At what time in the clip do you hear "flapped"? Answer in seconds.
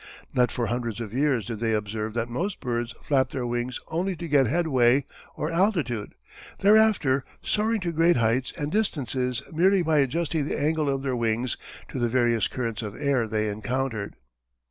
3.03-3.33